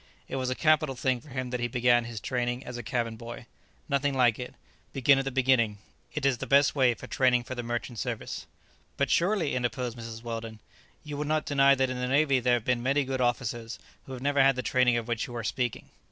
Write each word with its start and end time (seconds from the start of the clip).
It 0.27 0.37
was 0.37 0.49
a 0.49 0.55
capital 0.55 0.95
thing 0.95 1.21
for 1.21 1.29
him 1.29 1.51
that 1.51 1.59
he 1.59 1.67
began 1.67 2.05
his 2.05 2.19
training 2.19 2.65
as 2.65 2.75
a 2.75 2.81
cabin 2.81 3.17
boy. 3.17 3.45
Nothing 3.87 4.15
like 4.15 4.39
it. 4.39 4.55
Begin 4.93 5.19
at 5.19 5.25
the 5.25 5.29
beginning. 5.31 5.77
It 6.15 6.25
is 6.25 6.39
the 6.39 6.47
best 6.47 6.75
of 6.75 7.09
training 7.11 7.43
for 7.43 7.53
the 7.53 7.61
merchant 7.61 7.99
service." 7.99 8.47
"But 8.97 9.11
surely," 9.11 9.53
interposed 9.53 9.95
Mrs. 9.99 10.23
Weldon, 10.23 10.57
"you 11.03 11.17
would 11.17 11.27
not 11.27 11.45
deny 11.45 11.75
that 11.75 11.91
in 11.91 11.99
the 11.99 12.07
navy 12.07 12.39
there 12.39 12.55
have 12.55 12.65
been 12.65 12.81
many 12.81 13.05
good 13.05 13.21
officers 13.21 13.77
who 14.07 14.13
have 14.13 14.23
never 14.23 14.41
had 14.41 14.55
the 14.55 14.63
training 14.63 14.97
of 14.97 15.07
which 15.07 15.27
you 15.27 15.35
are 15.35 15.43
speaking?" 15.43 15.89